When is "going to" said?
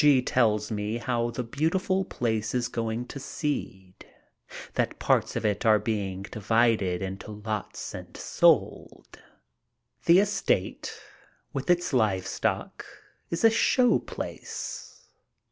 2.69-3.19